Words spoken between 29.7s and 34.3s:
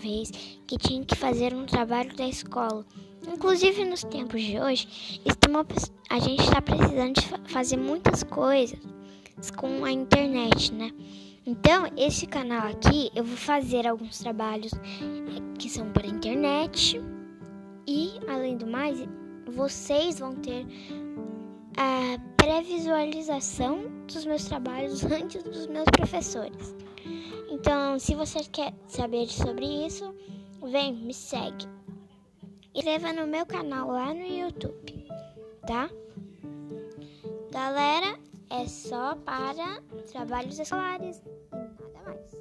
isso, vem, me segue. E leva no meu canal lá no